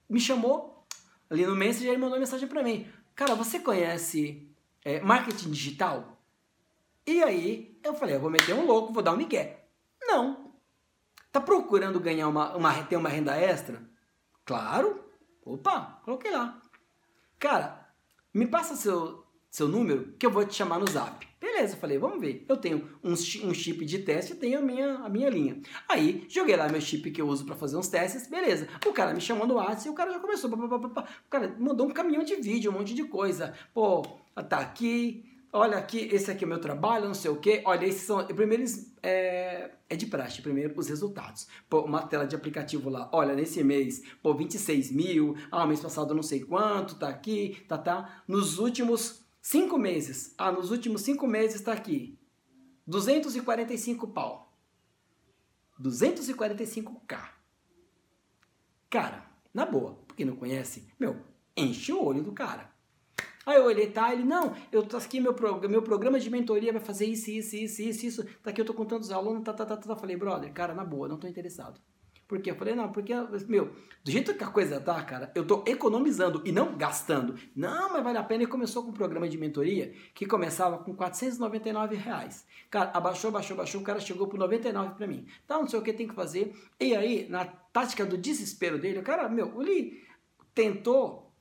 me 0.09 0.19
chamou 0.19 0.85
ali 1.29 1.45
no 1.45 1.55
Messenger 1.55 1.93
e 1.93 1.97
mandou 1.97 2.19
mensagem 2.19 2.47
para 2.47 2.63
mim. 2.63 2.87
Cara, 3.15 3.35
você 3.35 3.59
conhece 3.59 4.49
é, 4.83 4.99
marketing 4.99 5.51
digital? 5.51 6.17
E 7.05 7.21
aí 7.23 7.79
eu 7.83 7.93
falei, 7.93 8.15
eu 8.15 8.19
vou 8.19 8.29
meter 8.29 8.53
um 8.53 8.65
louco, 8.65 8.93
vou 8.93 9.03
dar 9.03 9.13
um 9.13 9.17
migué. 9.17 9.65
Não. 10.01 10.53
Tá 11.31 11.41
procurando 11.41 11.99
ganhar 11.99 12.27
uma, 12.27 12.55
uma, 12.55 12.83
ter 12.83 12.95
uma 12.95 13.09
renda 13.09 13.35
extra? 13.35 13.81
Claro. 14.45 15.03
Opa, 15.45 15.99
coloquei 16.05 16.31
lá. 16.31 16.61
Cara, 17.39 17.89
me 18.33 18.47
passa 18.47 18.75
seu, 18.75 19.22
seu 19.53 19.67
número 19.67 20.15
que 20.17 20.25
eu 20.25 20.31
vou 20.31 20.43
te 20.43 20.55
chamar 20.55 20.79
no 20.79 20.89
zap. 20.89 21.27
Beleza, 21.39 21.77
falei, 21.77 21.99
vamos 21.99 22.19
ver. 22.19 22.43
Eu 22.49 22.57
tenho 22.57 22.89
um, 23.03 23.11
um 23.11 23.53
chip 23.53 23.85
de 23.85 23.99
teste, 23.99 24.33
tenho 24.33 24.57
a 24.57 24.61
minha, 24.63 24.95
a 24.95 25.07
minha 25.07 25.29
linha. 25.29 25.61
Aí, 25.87 26.25
joguei 26.27 26.55
lá 26.55 26.67
meu 26.69 26.81
chip 26.81 27.11
que 27.11 27.21
eu 27.21 27.27
uso 27.27 27.45
para 27.45 27.53
fazer 27.53 27.77
uns 27.77 27.87
testes, 27.87 28.27
beleza. 28.27 28.67
O 28.83 28.91
cara 28.91 29.13
me 29.13 29.21
chamou 29.21 29.45
no 29.45 29.53
WhatsApp 29.53 29.87
e 29.87 29.91
o 29.91 29.93
cara 29.93 30.11
já 30.11 30.19
começou. 30.19 30.49
Pá, 30.89 31.07
o 31.27 31.29
cara 31.29 31.55
mandou 31.59 31.87
um 31.87 31.91
caminhão 31.91 32.23
de 32.23 32.35
vídeo, 32.37 32.71
um 32.71 32.73
monte 32.73 32.95
de 32.95 33.03
coisa. 33.03 33.53
Pô, 33.75 34.01
tá 34.49 34.57
aqui, 34.57 35.23
olha 35.51 35.77
aqui, 35.77 36.09
esse 36.11 36.31
aqui 36.31 36.45
é 36.45 36.47
o 36.47 36.49
meu 36.49 36.59
trabalho, 36.59 37.05
não 37.05 37.13
sei 37.13 37.29
o 37.29 37.35
quê. 37.35 37.61
Olha, 37.63 37.85
esses 37.85 38.01
são. 38.01 38.25
Primeiro. 38.25 38.63
É, 39.03 39.69
é 39.87 39.95
de 39.95 40.07
praxe, 40.07 40.41
primeiro 40.41 40.73
os 40.75 40.87
resultados. 40.87 41.47
Pô, 41.69 41.81
uma 41.81 42.01
tela 42.01 42.25
de 42.25 42.35
aplicativo 42.35 42.89
lá. 42.89 43.07
Olha, 43.13 43.35
nesse 43.35 43.63
mês, 43.63 44.01
pô, 44.23 44.33
26 44.33 44.91
mil. 44.91 45.35
Ah, 45.51 45.67
mês 45.67 45.79
passado 45.79 46.15
não 46.15 46.23
sei 46.23 46.39
quanto, 46.39 46.95
tá 46.95 47.09
aqui, 47.09 47.63
tá, 47.67 47.77
tá. 47.77 48.23
Nos 48.27 48.57
últimos 48.57 49.22
Cinco 49.43 49.77
meses. 49.77 50.33
Ah, 50.37 50.53
nos 50.53 50.71
últimos 50.71 51.01
cinco 51.01 51.27
meses 51.27 51.57
está 51.57 51.73
aqui. 51.73 52.17
245 52.87 54.07
pau. 54.07 54.57
245k. 55.81 57.29
Cara, 58.89 59.29
na 59.53 59.65
boa, 59.65 59.95
porque 60.07 60.23
não 60.23 60.37
conhece, 60.37 60.87
meu, 60.97 61.19
enche 61.57 61.91
o 61.91 62.01
olho 62.01 62.23
do 62.23 62.31
cara. 62.31 62.71
Aí 63.45 63.57
eu 63.57 63.65
olhei, 63.65 63.91
tá? 63.91 64.13
Ele, 64.13 64.23
não, 64.23 64.55
eu 64.71 64.81
tô 64.81 64.95
aqui, 64.95 65.19
meu, 65.19 65.33
pro, 65.33 65.59
meu 65.69 65.81
programa 65.81 66.17
de 66.17 66.29
mentoria 66.29 66.71
vai 66.71 66.81
fazer 66.81 67.05
isso, 67.05 67.29
isso, 67.29 67.57
isso, 67.57 67.81
isso, 67.81 68.05
isso. 68.05 68.23
Tá 68.41 68.51
aqui, 68.51 68.61
eu 68.61 68.65
tô 68.65 68.73
contando 68.73 69.01
os 69.01 69.11
alunos, 69.11 69.43
tá, 69.43 69.51
tá, 69.51 69.65
tá, 69.65 69.75
tá. 69.75 69.95
Falei, 69.97 70.15
brother, 70.15 70.53
cara, 70.53 70.73
na 70.73 70.85
boa, 70.85 71.09
não 71.09 71.17
tô 71.17 71.27
interessado. 71.27 71.81
Por 72.33 72.41
quê? 72.41 72.49
Eu 72.49 72.55
falei, 72.55 72.73
não, 72.73 72.91
porque, 72.91 73.13
meu, 73.47 73.75
do 74.03 74.09
jeito 74.09 74.33
que 74.33 74.43
a 74.43 74.47
coisa 74.47 74.81
tá, 74.81 74.99
cara, 75.03 75.31
eu 75.35 75.45
tô 75.45 75.63
economizando 75.67 76.41
e 76.43 76.51
não 76.51 76.75
gastando. 76.75 77.35
Não, 77.55 77.93
mas 77.93 78.03
vale 78.03 78.17
a 78.17 78.23
pena. 78.23 78.41
E 78.41 78.47
começou 78.47 78.81
com 78.81 78.89
um 78.89 78.93
programa 78.93 79.29
de 79.29 79.37
mentoria 79.37 79.93
que 80.15 80.25
começava 80.25 80.79
com 80.79 80.95
499 80.95 81.95
reais. 81.95 82.43
Cara, 82.71 82.89
abaixou, 82.91 83.27
abaixou, 83.27 83.53
abaixou, 83.53 83.81
o 83.81 83.83
cara 83.83 83.99
chegou 83.99 84.25
por 84.25 84.39
99 84.39 84.95
para 84.95 85.05
mim. 85.05 85.27
Então, 85.45 85.61
não 85.61 85.67
sei 85.67 85.77
o 85.77 85.83
que 85.83 85.93
tem 85.93 86.07
que 86.07 86.15
fazer. 86.15 86.55
E 86.79 86.95
aí, 86.95 87.29
na 87.29 87.45
tática 87.45 88.03
do 88.03 88.17
desespero 88.17 88.79
dele, 88.79 88.97
o 88.97 89.03
cara, 89.03 89.29
meu, 89.29 89.61
ele 89.61 90.03
tentou 90.55 91.31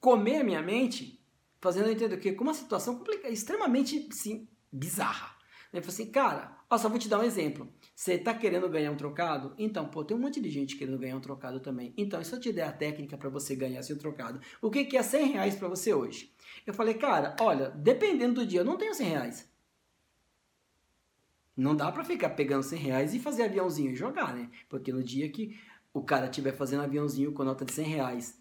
comer 0.00 0.40
a 0.40 0.44
minha 0.44 0.62
mente, 0.62 1.24
fazendo 1.60 1.86
eu 1.86 1.92
entender 1.92 2.16
o 2.16 2.18
quê? 2.18 2.32
Com 2.32 2.42
uma 2.42 2.54
situação 2.54 3.04
extremamente, 3.22 4.08
sim, 4.10 4.48
bizarra. 4.72 5.30
Ele 5.72 5.80
falou 5.80 5.94
assim, 5.94 6.10
cara, 6.10 6.57
ó, 6.70 6.78
só 6.78 6.88
vou 6.88 6.98
te 6.98 7.08
dar 7.08 7.20
um 7.20 7.24
exemplo. 7.24 7.68
Você 7.94 8.14
está 8.14 8.34
querendo 8.34 8.68
ganhar 8.68 8.90
um 8.90 8.96
trocado? 8.96 9.54
Então, 9.58 9.88
pô, 9.88 10.04
tem 10.04 10.16
um 10.16 10.20
monte 10.20 10.40
de 10.40 10.50
gente 10.50 10.76
querendo 10.76 10.98
ganhar 10.98 11.16
um 11.16 11.20
trocado 11.20 11.60
também. 11.60 11.92
Então, 11.96 12.22
se 12.22 12.32
eu 12.32 12.40
te 12.40 12.52
der 12.52 12.68
a 12.68 12.72
técnica 12.72 13.16
para 13.16 13.28
você 13.28 13.56
ganhar 13.56 13.82
seu 13.82 13.98
trocado, 13.98 14.40
o 14.60 14.70
que, 14.70 14.84
que 14.84 14.96
é 14.96 15.02
100 15.02 15.32
reais 15.32 15.56
para 15.56 15.68
você 15.68 15.92
hoje? 15.92 16.32
Eu 16.66 16.74
falei, 16.74 16.94
cara, 16.94 17.34
olha, 17.40 17.70
dependendo 17.70 18.40
do 18.40 18.46
dia, 18.46 18.60
eu 18.60 18.64
não 18.64 18.76
tenho 18.76 18.94
100 18.94 19.08
reais. 19.08 19.48
Não 21.56 21.74
dá 21.74 21.90
para 21.90 22.04
ficar 22.04 22.30
pegando 22.30 22.62
100 22.62 22.78
reais 22.78 23.14
e 23.14 23.18
fazer 23.18 23.42
aviãozinho 23.42 23.90
e 23.90 23.96
jogar, 23.96 24.34
né? 24.34 24.48
Porque 24.68 24.92
no 24.92 25.02
dia 25.02 25.28
que 25.28 25.58
o 25.92 26.02
cara 26.02 26.26
estiver 26.26 26.52
fazendo 26.52 26.84
aviãozinho 26.84 27.32
com 27.32 27.42
nota 27.42 27.64
de 27.64 27.72
100 27.72 27.84
reais 27.86 28.40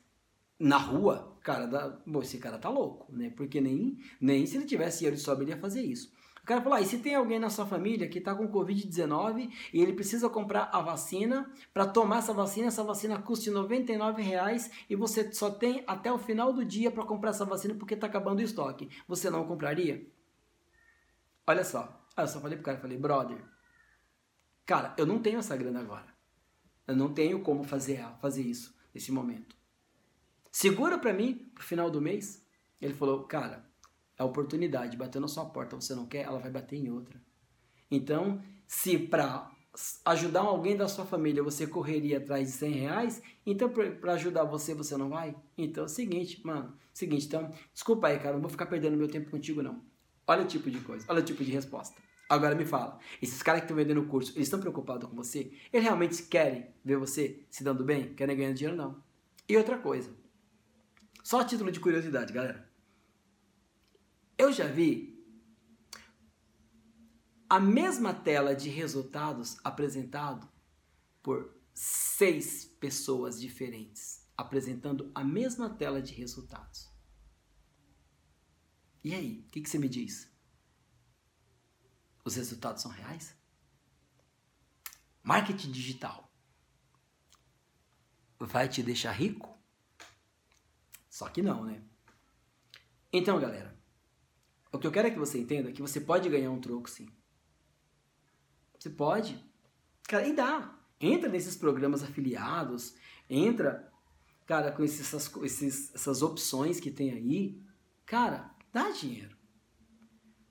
na 0.60 0.78
rua, 0.78 1.36
cara, 1.42 1.66
dá, 1.66 2.00
bom, 2.06 2.22
esse 2.22 2.38
cara 2.38 2.58
tá 2.58 2.70
louco, 2.70 3.12
né? 3.12 3.32
Porque 3.36 3.60
nem, 3.60 3.98
nem 4.20 4.46
se 4.46 4.58
ele 4.58 4.66
tivesse 4.66 5.00
dinheiro 5.00 5.16
de 5.16 5.22
sobra 5.22 5.44
ele 5.44 5.52
ia 5.52 5.58
fazer 5.58 5.82
isso. 5.82 6.12
Cara 6.48 6.62
falou: 6.62 6.78
ah, 6.78 6.82
e 6.82 6.86
se 6.86 7.00
tem 7.00 7.14
alguém 7.14 7.40
na 7.40 7.50
sua 7.50 7.66
família 7.66 8.08
que 8.08 8.20
está 8.20 8.34
com 8.34 8.50
Covid-19 8.50 9.52
e 9.74 9.82
ele 9.82 9.92
precisa 9.92 10.30
comprar 10.30 10.70
a 10.72 10.82
vacina, 10.82 11.52
para 11.74 11.86
tomar 11.86 12.20
essa 12.20 12.34
vacina, 12.34 12.68
essa 12.68 12.86
vacina 12.86 13.22
custa 13.22 13.52
R$ 13.52 14.22
reais 14.24 14.72
e 14.90 14.96
você 14.96 15.30
só 15.34 15.52
tem 15.52 15.84
até 15.86 16.10
o 16.10 16.18
final 16.18 16.54
do 16.54 16.64
dia 16.64 16.90
para 16.90 17.04
comprar 17.04 17.32
essa 17.32 17.44
vacina 17.44 17.76
porque 17.76 17.96
está 17.96 18.08
acabando 18.08 18.40
o 18.40 18.44
estoque. 18.44 18.90
Você 19.10 19.30
não 19.30 19.46
compraria? 19.46 20.10
Olha 21.46 21.66
só. 21.66 22.02
Aí 22.16 22.24
eu 22.24 22.30
só 22.30 22.40
falei 22.40 22.56
pro 22.56 22.66
cara, 22.66 22.78
falei, 22.78 22.98
brother, 22.98 23.44
cara, 24.66 24.96
eu 24.98 25.06
não 25.06 25.20
tenho 25.20 25.40
essa 25.40 25.58
grana 25.58 25.82
agora. 25.82 26.16
Eu 26.88 26.96
não 26.96 27.14
tenho 27.14 27.42
como 27.42 27.66
fazer, 27.66 28.08
fazer 28.22 28.44
isso 28.44 28.74
nesse 28.94 29.12
momento. 29.12 29.54
Segura 30.50 30.98
para 30.98 31.12
mim 31.12 31.52
pro 31.54 31.64
final 31.66 31.92
do 31.92 32.02
mês. 32.02 32.48
Ele 32.80 32.94
falou, 32.94 33.26
cara, 33.26 33.67
a 34.18 34.26
oportunidade 34.26 34.98
bateu 34.98 35.22
na 35.22 35.28
sua 35.28 35.46
porta, 35.46 35.76
você 35.76 35.94
não 35.94 36.06
quer, 36.06 36.24
ela 36.24 36.40
vai 36.40 36.50
bater 36.50 36.76
em 36.78 36.90
outra. 36.90 37.22
Então, 37.90 38.42
se 38.68 38.98
para 38.98 39.52
ajudar 40.06 40.42
alguém 40.42 40.76
da 40.76 40.88
sua 40.88 41.06
família 41.06 41.44
você 41.44 41.68
correria 41.68 42.18
atrás 42.18 42.48
de 42.48 42.54
100 42.54 42.72
reais, 42.72 43.22
então 43.46 43.70
para 43.70 44.14
ajudar 44.14 44.44
você, 44.44 44.74
você 44.74 44.98
não 44.98 45.10
vai? 45.10 45.36
Então 45.58 45.84
é 45.84 45.86
o 45.86 45.90
seguinte, 45.90 46.42
mano, 46.44 46.76
seguinte, 46.94 47.28
então, 47.28 47.52
desculpa 47.74 48.08
aí, 48.08 48.20
cara, 48.20 48.34
não 48.34 48.42
vou 48.42 48.50
ficar 48.50 48.66
perdendo 48.66 48.98
meu 48.98 49.08
tempo 49.08 49.30
contigo 49.30 49.62
não. 49.62 49.82
Olha 50.26 50.44
o 50.44 50.48
tipo 50.48 50.70
de 50.70 50.80
coisa, 50.80 51.06
olha 51.08 51.22
o 51.22 51.26
tipo 51.26 51.44
de 51.44 51.52
resposta. 51.52 51.96
Agora 52.30 52.56
me 52.56 52.66
fala, 52.66 53.00
esses 53.22 53.42
caras 53.42 53.62
que 53.62 53.66
estão 53.66 53.78
vendendo 53.78 54.02
o 54.02 54.08
curso, 54.08 54.34
eles 54.34 54.48
estão 54.48 54.60
preocupados 54.60 55.08
com 55.10 55.16
você? 55.16 55.52
Eles 55.72 55.86
realmente 55.86 56.24
querem 56.24 56.68
ver 56.84 56.98
você 56.98 57.46
se 57.50 57.64
dando 57.64 57.86
bem? 57.86 58.14
Querem 58.16 58.36
ganhar 58.36 58.52
dinheiro? 58.52 58.76
Não. 58.76 59.02
E 59.48 59.56
outra 59.56 59.78
coisa, 59.78 60.12
só 61.24 61.40
a 61.40 61.46
título 61.46 61.72
de 61.72 61.80
curiosidade, 61.80 62.34
galera. 62.34 62.68
Eu 64.38 64.54
já 64.54 64.68
vi 64.68 65.18
a 67.50 67.60
mesma 67.60 68.14
tela 68.14 68.56
de 68.56 68.70
resultados 68.70 69.58
apresentado 69.64 70.48
por 71.24 71.56
seis 71.74 72.66
pessoas 72.66 73.40
diferentes, 73.40 74.28
apresentando 74.36 75.12
a 75.16 75.24
mesma 75.24 75.70
tela 75.70 76.02
de 76.02 76.14
resultados. 76.14 76.90
E 79.04 79.16
aí, 79.16 79.46
o 79.48 79.52
que, 79.52 79.62
que 79.62 79.70
você 79.70 79.80
me 79.80 79.88
diz? 79.88 80.30
Os 82.26 82.36
resultados 82.36 82.82
são 82.82 82.92
reais? 82.92 83.36
Marketing 85.24 85.72
digital 85.72 86.32
vai 88.40 88.68
te 88.68 88.84
deixar 88.84 89.12
rico? 89.12 89.58
Só 91.10 91.30
que 91.30 91.42
não, 91.42 91.64
né? 91.64 91.82
Então, 93.12 93.40
galera, 93.40 93.77
o 94.72 94.80
que 94.80 94.88
eu 94.88 94.92
quero 94.92 95.08
é 95.08 95.12
que 95.12 95.20
você 95.20 95.40
entenda 95.40 95.72
que 95.72 95.82
você 95.82 96.00
pode 96.00 96.30
ganhar 96.30 96.52
um 96.52 96.60
troco 96.60 96.90
sim. 96.90 97.08
Você 98.78 98.90
pode. 98.90 99.44
Cara, 100.04 100.28
e 100.28 100.34
dá. 100.34 100.76
Entra 101.00 101.30
nesses 101.30 101.56
programas 101.56 102.04
afiliados, 102.04 102.96
entra, 103.30 103.92
cara, 104.46 104.72
com 104.72 104.84
essas, 104.84 105.36
esses, 105.44 105.94
essas 105.94 106.22
opções 106.22 106.80
que 106.80 106.92
tem 106.92 107.12
aí. 107.12 107.62
Cara, 108.06 108.52
dá 108.72 108.90
dinheiro. 108.92 109.36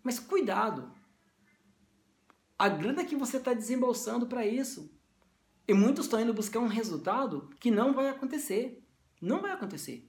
Mas 0.03 0.19
cuidado. 0.19 0.95
A 2.59 2.69
grana 2.69 3.05
que 3.05 3.17
você 3.17 3.39
está 3.39 3.53
desembolsando 3.53 4.27
para 4.27 4.47
isso. 4.47 4.95
E 5.69 5.75
muitos 5.75 6.07
estão 6.07 6.21
indo 6.21 6.33
buscar 6.33 6.61
um 6.61 6.69
resultado 6.69 7.51
que 7.59 7.71
não 7.71 7.93
vai 7.93 8.09
acontecer. 8.09 8.83
Não 9.21 9.43
vai 9.43 9.51
acontecer. 9.51 10.09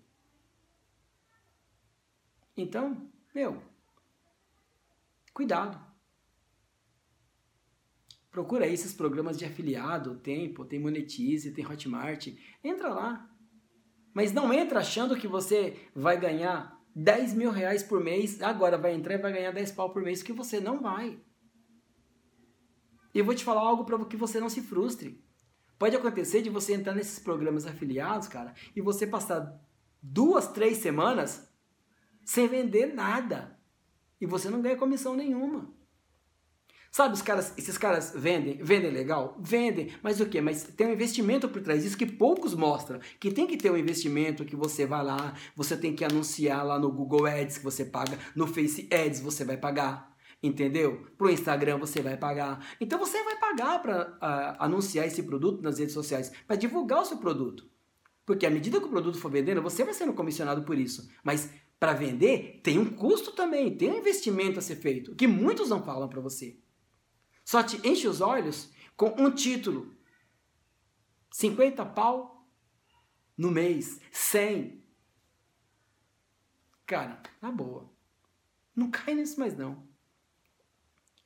Então, 2.56 3.10
meu, 3.34 3.62
Cuidado. 5.38 5.80
Procura 8.32 8.66
aí 8.66 8.74
esses 8.74 8.92
programas 8.92 9.38
de 9.38 9.46
afiliado, 9.46 10.16
tem, 10.16 10.52
pô, 10.52 10.66
tem 10.66 10.80
Monetize, 10.80 11.54
tem 11.54 11.64
Hotmart, 11.64 12.30
entra 12.64 12.90
lá. 12.90 13.30
Mas 14.16 14.34
não 14.34 14.52
entra 14.52 14.80
achando 14.80 15.16
que 15.16 15.28
você 15.28 15.78
vai 15.94 16.20
ganhar 16.20 16.82
10 16.96 17.36
mil 17.36 17.52
reais 17.52 17.84
por 17.84 18.04
mês, 18.04 18.42
agora 18.42 18.80
vai 18.80 18.96
entrar 18.96 19.14
e 19.14 19.22
vai 19.22 19.32
ganhar 19.32 19.52
10 19.52 19.74
pau 19.74 19.94
por 19.94 20.02
mês, 20.02 20.24
que 20.24 20.34
você 20.34 20.60
não 20.60 20.82
vai. 20.82 21.22
E 23.14 23.20
eu 23.20 23.24
vou 23.26 23.36
te 23.36 23.44
falar 23.44 23.62
algo 23.62 23.86
para 23.86 24.04
que 24.06 24.18
você 24.18 24.40
não 24.40 24.50
se 24.50 24.62
frustre. 24.64 25.24
Pode 25.78 25.96
acontecer 25.96 26.42
de 26.42 26.50
você 26.50 26.74
entrar 26.74 26.96
nesses 26.96 27.20
programas 27.20 27.68
afiliados, 27.68 28.28
cara, 28.28 28.56
e 28.76 28.82
você 28.82 29.06
passar 29.06 29.56
duas, 30.02 30.48
três 30.48 30.80
semanas 30.80 31.48
sem 32.26 32.48
vender 32.48 32.96
nada. 32.96 33.57
E 34.20 34.26
você 34.26 34.50
não 34.50 34.62
ganha 34.62 34.76
comissão 34.76 35.16
nenhuma. 35.16 35.70
Sabe, 36.92 37.14
os 37.14 37.22
caras, 37.22 37.54
esses 37.58 37.78
caras 37.78 38.14
vendem, 38.16 38.58
vendem 38.58 38.90
legal? 38.90 39.38
Vendem, 39.40 39.92
mas 40.02 40.20
o 40.20 40.26
quê? 40.26 40.42
Mas 40.42 40.64
tem 40.64 40.88
um 40.88 40.94
investimento 40.94 41.48
por 41.48 41.62
trás 41.62 41.84
disso 41.84 41.98
que 41.98 42.06
poucos 42.06 42.56
mostram. 42.56 43.00
Que 43.20 43.32
tem 43.32 43.46
que 43.46 43.58
ter 43.58 43.70
um 43.70 43.78
investimento 43.78 44.46
que 44.46 44.56
você 44.56 44.86
vai 44.86 45.04
lá, 45.04 45.36
você 45.56 45.78
tem 45.78 45.94
que 45.94 46.04
anunciar 46.04 46.66
lá 46.66 46.80
no 46.80 46.92
Google 46.92 47.28
Ads 47.28 47.60
que 47.60 47.64
você 47.64 47.86
paga, 47.86 48.18
no 48.36 48.48
Face 48.48 48.90
Ads 48.92 49.20
você 49.20 49.46
vai 49.46 49.58
pagar, 49.58 50.16
entendeu? 50.42 51.06
Pro 51.18 51.30
Instagram 51.30 51.78
você 51.78 52.02
vai 52.02 52.18
pagar. 52.18 52.66
Então 52.82 52.98
você 52.98 53.22
vai 53.24 53.36
pagar 53.38 53.80
para 53.80 54.08
uh, 54.08 54.18
ah, 54.20 54.66
anunciar 54.66 55.06
esse 55.06 55.22
produto 55.22 55.62
nas 55.62 55.78
redes 55.78 55.94
sociais, 55.94 56.32
para 56.48 56.56
divulgar 56.56 57.02
o 57.02 57.06
seu 57.06 57.18
produto. 57.18 57.70
Porque 58.26 58.46
à 58.46 58.50
medida 58.50 58.80
que 58.80 58.86
o 58.88 58.90
produto 58.90 59.20
for 59.20 59.32
vendendo, 59.32 59.62
você 59.62 59.84
vai 59.84 59.94
sendo 59.94 60.14
comissionado 60.14 60.64
por 60.64 60.78
isso. 60.78 61.10
Mas 61.24 61.50
para 61.80 61.94
vender, 61.94 62.60
tem 62.64 62.80
um 62.80 62.96
custo 62.96 63.32
também, 63.32 63.76
tem 63.78 63.92
um 63.92 63.98
investimento 63.98 64.58
a 64.58 64.62
ser 64.62 64.78
feito, 64.78 65.16
que 65.16 65.28
muitos 65.28 65.70
não 65.70 65.84
falam 65.84 66.10
para 66.10 66.22
você. 66.22 66.60
Só 67.46 67.62
te 67.62 67.88
enche 67.88 68.08
os 68.08 68.20
olhos 68.20 68.72
com 68.96 69.10
um 69.22 69.32
título. 69.32 69.96
50 71.32 71.86
pau 71.86 72.50
no 73.38 73.52
mês, 73.52 74.00
100. 74.12 74.84
Cara, 76.86 77.22
na 77.40 77.52
boa. 77.52 77.94
Não 78.76 78.90
cai 78.90 79.14
nisso 79.14 79.40
mais 79.40 79.56
não. 79.56 79.88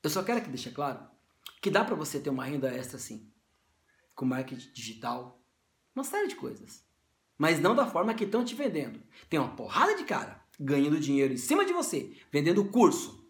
Eu 0.04 0.10
só 0.10 0.22
quero 0.24 0.42
que 0.42 0.50
deixe 0.50 0.72
claro 0.72 1.10
que 1.62 1.70
dá 1.70 1.86
para 1.86 1.96
você 1.96 2.20
ter 2.20 2.30
uma 2.30 2.44
renda 2.44 2.74
extra 2.74 3.00
sim. 3.00 3.32
Com 4.16 4.26
marketing 4.26 4.74
digital, 4.74 5.42
uma 5.96 6.04
série 6.04 6.28
de 6.28 6.36
coisas. 6.36 6.84
Mas 7.38 7.60
não 7.60 7.74
da 7.74 7.88
forma 7.88 8.14
que 8.14 8.26
estão 8.26 8.44
te 8.44 8.54
vendendo. 8.54 9.02
Tem 9.30 9.40
uma 9.40 9.56
porrada 9.56 9.96
de 9.96 10.04
cara 10.04 10.41
ganhando 10.62 11.00
dinheiro 11.00 11.34
em 11.34 11.38
cima 11.38 11.66
de 11.66 11.74
você, 11.74 12.16
vendendo 12.32 12.64
curso. 12.66 13.28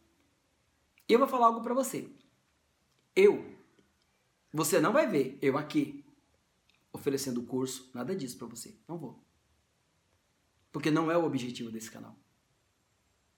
Eu 1.07 1.19
vou 1.19 1.27
falar 1.27 1.47
algo 1.47 1.61
para 1.61 1.73
você. 1.73 2.09
Eu, 3.15 3.45
você 4.53 4.79
não 4.79 4.93
vai 4.93 5.07
ver 5.07 5.37
eu 5.41 5.57
aqui 5.57 6.05
oferecendo 6.93 7.43
curso, 7.43 7.89
nada 7.93 8.15
disso 8.15 8.37
para 8.37 8.47
você. 8.47 8.75
Não 8.87 8.97
vou. 8.97 9.23
Porque 10.71 10.91
não 10.91 11.09
é 11.09 11.17
o 11.17 11.25
objetivo 11.25 11.71
desse 11.71 11.89
canal. 11.89 12.15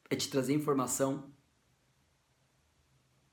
É 0.10 0.16
te 0.16 0.30
trazer 0.30 0.54
informação, 0.54 1.32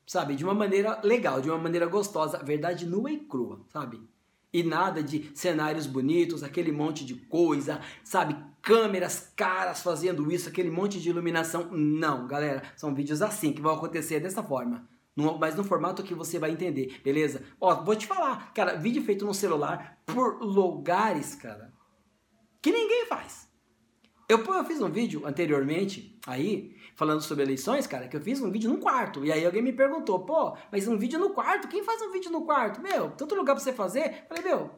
sabe, 0.06 0.36
de 0.36 0.44
uma 0.44 0.54
maneira 0.54 1.00
legal, 1.02 1.40
de 1.40 1.50
uma 1.50 1.58
maneira 1.58 1.86
gostosa, 1.86 2.42
verdade 2.42 2.86
nua 2.86 3.10
e 3.10 3.18
crua, 3.18 3.66
sabe? 3.68 4.00
E 4.52 4.62
nada 4.62 5.02
de 5.02 5.30
cenários 5.34 5.86
bonitos, 5.86 6.42
aquele 6.42 6.72
monte 6.72 7.04
de 7.04 7.14
coisa, 7.14 7.80
sabe? 8.02 8.36
Câmeras 8.60 9.32
caras 9.36 9.82
fazendo 9.82 10.30
isso, 10.30 10.48
aquele 10.48 10.70
monte 10.70 11.00
de 11.00 11.08
iluminação. 11.08 11.68
Não, 11.70 12.26
galera, 12.26 12.62
são 12.76 12.94
vídeos 12.94 13.22
assim 13.22 13.52
que 13.52 13.60
vão 13.60 13.74
acontecer 13.74 14.20
dessa 14.20 14.42
forma. 14.42 14.88
mas 15.38 15.54
no 15.54 15.64
formato 15.64 16.02
que 16.02 16.14
você 16.14 16.38
vai 16.38 16.50
entender, 16.50 17.00
beleza? 17.04 17.42
Ó, 17.60 17.84
vou 17.84 17.94
te 17.94 18.06
falar, 18.06 18.52
cara, 18.52 18.74
vídeo 18.74 19.02
feito 19.02 19.24
no 19.24 19.34
celular 19.34 19.98
por 20.06 20.40
lugares, 20.42 21.34
cara, 21.34 21.72
que 22.62 22.72
ninguém 22.72 23.06
faz. 23.06 23.49
Eu, 24.30 24.38
eu 24.38 24.64
fiz 24.64 24.80
um 24.80 24.88
vídeo 24.88 25.26
anteriormente 25.26 26.16
aí, 26.24 26.76
falando 26.94 27.20
sobre 27.20 27.42
eleições, 27.42 27.84
cara, 27.84 28.06
que 28.06 28.16
eu 28.16 28.20
fiz 28.20 28.40
um 28.40 28.48
vídeo 28.48 28.70
no 28.70 28.78
quarto. 28.78 29.24
E 29.24 29.32
aí 29.32 29.44
alguém 29.44 29.60
me 29.60 29.72
perguntou, 29.72 30.20
pô, 30.20 30.56
mas 30.70 30.86
um 30.86 30.96
vídeo 30.96 31.18
no 31.18 31.30
quarto? 31.30 31.66
Quem 31.66 31.82
faz 31.82 32.00
um 32.00 32.12
vídeo 32.12 32.30
no 32.30 32.44
quarto? 32.44 32.80
Meu, 32.80 33.10
tanto 33.10 33.34
lugar 33.34 33.56
pra 33.56 33.64
você 33.64 33.72
fazer. 33.72 34.24
Falei, 34.28 34.44
meu, 34.44 34.70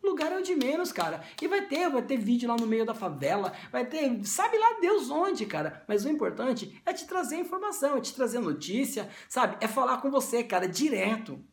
lugar 0.00 0.30
é 0.30 0.38
o 0.38 0.42
de 0.44 0.54
menos, 0.54 0.92
cara. 0.92 1.24
E 1.42 1.48
vai 1.48 1.66
ter, 1.66 1.90
vai 1.90 2.02
ter 2.02 2.18
vídeo 2.18 2.48
lá 2.48 2.54
no 2.54 2.68
meio 2.68 2.86
da 2.86 2.94
favela, 2.94 3.52
vai 3.72 3.84
ter, 3.84 4.24
sabe 4.24 4.56
lá 4.56 4.78
Deus 4.80 5.10
onde, 5.10 5.44
cara. 5.44 5.82
Mas 5.88 6.04
o 6.04 6.08
importante 6.08 6.80
é 6.86 6.92
te 6.92 7.04
trazer 7.04 7.34
informação, 7.34 7.96
é 7.96 8.00
te 8.00 8.14
trazer 8.14 8.38
notícia, 8.38 9.10
sabe? 9.28 9.56
É 9.60 9.66
falar 9.66 10.00
com 10.00 10.08
você, 10.08 10.44
cara, 10.44 10.68
direto. 10.68 11.44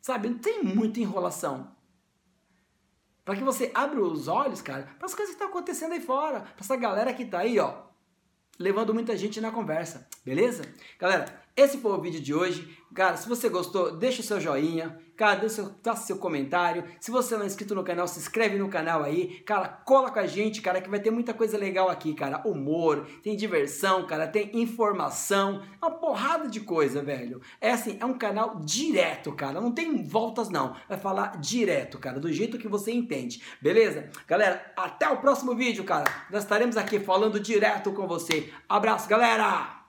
Sabe? 0.00 0.28
Não 0.28 0.38
tem 0.38 0.60
muita 0.60 0.98
enrolação. 0.98 1.75
Para 3.26 3.34
que 3.34 3.42
você 3.42 3.72
abra 3.74 4.00
os 4.00 4.28
olhos, 4.28 4.62
cara, 4.62 4.88
para 4.96 5.06
as 5.06 5.12
coisas 5.12 5.34
que 5.34 5.42
estão 5.42 5.48
acontecendo 5.48 5.94
aí 5.94 6.00
fora, 6.00 6.42
para 6.42 6.60
essa 6.60 6.76
galera 6.76 7.12
que 7.12 7.24
tá 7.24 7.40
aí, 7.40 7.58
ó, 7.58 7.74
levando 8.56 8.94
muita 8.94 9.16
gente 9.16 9.40
na 9.40 9.50
conversa, 9.50 10.06
beleza? 10.24 10.62
Galera, 10.96 11.42
esse 11.56 11.78
foi 11.78 11.90
o 11.90 12.00
vídeo 12.00 12.20
de 12.20 12.32
hoje. 12.32 12.78
Cara, 12.94 13.16
se 13.16 13.28
você 13.28 13.48
gostou, 13.48 13.90
deixa 13.96 14.20
o 14.20 14.24
seu 14.24 14.40
joinha. 14.40 14.96
Cara, 15.16 15.36
deixa 15.36 15.64
seu, 15.82 15.96
seu 15.96 16.18
comentário. 16.18 16.84
Se 17.00 17.10
você 17.10 17.36
não 17.36 17.44
é 17.44 17.46
inscrito 17.46 17.74
no 17.74 17.82
canal, 17.82 18.06
se 18.06 18.18
inscreve 18.18 18.58
no 18.58 18.68
canal 18.68 19.02
aí. 19.02 19.40
Cara, 19.46 19.66
cola 19.66 20.10
com 20.10 20.18
a 20.18 20.26
gente, 20.26 20.60
cara, 20.60 20.80
que 20.80 20.90
vai 20.90 21.00
ter 21.00 21.10
muita 21.10 21.32
coisa 21.32 21.56
legal 21.56 21.88
aqui, 21.88 22.14
cara. 22.14 22.42
Humor, 22.46 23.06
tem 23.22 23.34
diversão, 23.34 24.06
cara, 24.06 24.26
tem 24.26 24.50
informação. 24.52 25.62
É 25.80 25.86
uma 25.86 25.92
porrada 25.92 26.48
de 26.48 26.60
coisa, 26.60 27.02
velho. 27.02 27.40
É 27.60 27.70
assim, 27.70 27.96
é 27.98 28.04
um 28.04 28.18
canal 28.18 28.60
direto, 28.60 29.32
cara. 29.32 29.60
Não 29.60 29.72
tem 29.72 30.04
voltas, 30.04 30.50
não. 30.50 30.76
Vai 30.88 30.98
falar 30.98 31.38
direto, 31.38 31.98
cara, 31.98 32.20
do 32.20 32.30
jeito 32.30 32.58
que 32.58 32.68
você 32.68 32.92
entende. 32.92 33.40
Beleza? 33.60 34.10
Galera, 34.26 34.72
até 34.76 35.08
o 35.08 35.16
próximo 35.16 35.54
vídeo, 35.54 35.84
cara. 35.84 36.04
Nós 36.30 36.42
estaremos 36.42 36.76
aqui 36.76 37.00
falando 37.00 37.40
direto 37.40 37.92
com 37.92 38.06
você. 38.06 38.52
Abraço, 38.68 39.08
galera! 39.08 39.85